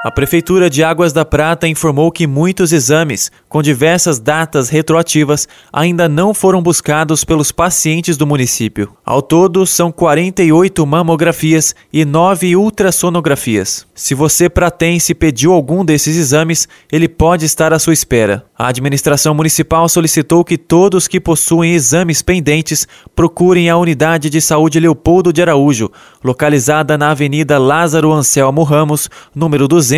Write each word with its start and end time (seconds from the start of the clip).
A 0.04 0.10
Prefeitura 0.10 0.68
de 0.68 0.84
Águas 0.84 1.14
da 1.14 1.24
Prata 1.24 1.68
informou 1.68 2.12
que 2.12 2.26
muitos 2.26 2.74
exames, 2.74 3.32
com 3.48 3.62
diversas 3.62 4.18
datas 4.18 4.68
retroativas, 4.68 5.48
ainda 5.72 6.10
não 6.10 6.34
foram 6.34 6.60
buscados 6.60 7.24
pelos 7.24 7.52
pacientes 7.52 8.18
do 8.18 8.26
município. 8.26 8.92
Ao 9.06 9.22
todo, 9.22 9.64
são 9.64 9.92
48 9.92 10.84
mamografias 10.88 11.76
e 11.94 12.04
9 12.04 12.56
ultrassonografias. 12.56 13.86
Se 13.94 14.16
você 14.16 14.50
pratense 14.50 15.14
pediu 15.14 15.54
algum 15.54 15.86
desses 15.86 16.18
exames, 16.18 16.68
ele 16.92 17.08
pode 17.08 17.46
estar 17.46 17.72
à 17.72 17.78
sua 17.78 17.94
espera. 17.94 18.44
A 18.58 18.70
administração 18.70 19.36
municipal 19.36 19.88
solicitou 19.88 20.44
que 20.44 20.58
todos 20.58 21.08
que 21.08 21.20
possuem 21.20 21.74
exames 21.74 22.24
pendentes 22.24 22.88
procurem 23.16 23.70
a 23.70 23.78
unidade 23.78 24.32
de 24.32 24.42
saúde 24.42 24.80
Leopoldo 24.80 25.32
de 25.32 25.44
Araújo, 25.44 25.92
localizada 26.24 26.98
na 26.98 27.12
Avenida 27.12 27.60
Lázaro 27.60 28.12
Anselmo 28.12 28.64
Ramos, 28.64 29.08
número 29.36 29.68
200 29.68 29.91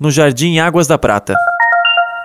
no 0.00 0.10
Jardim 0.10 0.58
Águas 0.58 0.86
da 0.86 0.98
Prata. 0.98 1.34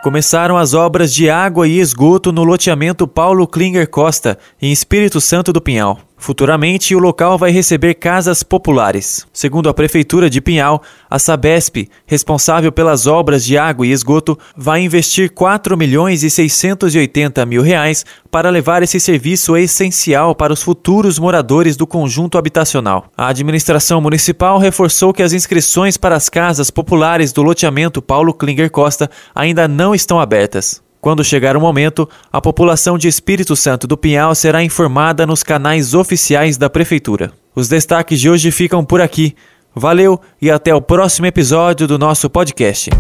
Começaram 0.04 0.58
as 0.58 0.74
obras 0.74 1.14
de 1.14 1.30
água 1.30 1.68
e 1.68 1.80
esgoto 1.80 2.32
no 2.32 2.44
loteamento 2.44 3.08
Paulo 3.08 3.48
Klinger 3.48 3.88
Costa, 3.88 4.38
em 4.60 4.72
Espírito 4.72 5.22
Santo 5.22 5.54
do 5.54 5.62
Pinhal. 5.62 6.00
Futuramente, 6.22 6.96
o 6.96 7.00
local 7.00 7.36
vai 7.36 7.50
receber 7.50 7.96
casas 7.96 8.44
populares. 8.44 9.26
Segundo 9.34 9.68
a 9.68 9.74
Prefeitura 9.74 10.30
de 10.30 10.40
Pinhal, 10.40 10.80
a 11.10 11.18
Sabesp, 11.18 11.90
responsável 12.06 12.72
pelas 12.72 13.08
obras 13.08 13.44
de 13.44 13.58
água 13.58 13.88
e 13.88 13.92
esgoto, 13.92 14.38
vai 14.56 14.84
investir 14.84 15.32
4 15.32 15.76
milhões 15.76 16.22
e 16.22 16.30
680 16.30 17.44
mil 17.48 17.64
reais 17.64 18.06
para 18.30 18.52
levar 18.52 18.84
esse 18.84 19.00
serviço 19.00 19.58
essencial 19.58 20.36
para 20.36 20.54
os 20.54 20.62
futuros 20.62 21.18
moradores 21.18 21.76
do 21.76 21.88
conjunto 21.88 22.38
habitacional. 22.38 23.08
A 23.18 23.30
administração 23.30 24.00
municipal 24.00 24.60
reforçou 24.60 25.12
que 25.12 25.24
as 25.24 25.34
inscrições 25.34 25.98
para 25.98 26.16
as 26.16 26.30
casas 26.30 26.70
populares 26.70 27.34
do 27.34 27.42
loteamento 27.42 28.00
Paulo 28.00 28.32
Klinger 28.32 28.70
Costa 28.70 29.10
ainda 29.34 29.68
não 29.68 29.96
estão 29.96 30.20
abertas. 30.20 30.84
Quando 31.02 31.24
chegar 31.24 31.58
o 31.58 31.60
momento, 31.60 32.08
a 32.32 32.40
população 32.40 32.96
de 32.96 33.08
Espírito 33.08 33.56
Santo 33.56 33.88
do 33.88 33.98
Pinhal 33.98 34.36
será 34.36 34.64
informada 34.64 35.26
nos 35.26 35.42
canais 35.42 35.96
oficiais 35.96 36.58
da 36.58 36.70
Prefeitura. 36.70 37.32
Os 37.56 37.68
destaques 37.68 38.20
de 38.22 38.30
hoje 38.30 38.52
ficam 38.52 38.86
por 38.86 39.02
aqui. 39.02 39.36
Valeu 39.74 40.22
e 40.40 40.52
até 40.52 40.76
o 40.76 40.82
próximo 40.82 41.26
episódio 41.26 41.88
do 41.88 41.98
nosso 41.98 42.30
podcast. 42.30 42.92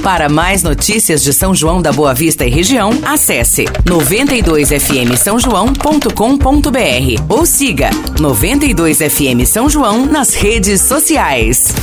Para 0.00 0.28
mais 0.28 0.62
notícias 0.62 1.22
de 1.22 1.32
São 1.32 1.52
João 1.52 1.82
da 1.82 1.92
Boa 1.92 2.14
Vista 2.14 2.46
e 2.46 2.50
região, 2.50 2.90
acesse 3.04 3.64
92fm 3.84 5.16
São 5.16 5.38
João.com.br 5.38 6.04
ou 7.28 7.44
siga 7.44 7.90
92fm 8.14 9.44
São 9.44 9.68
João 9.68 10.06
nas 10.06 10.34
redes 10.34 10.80
sociais. 10.82 11.74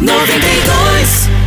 92 0.00 1.43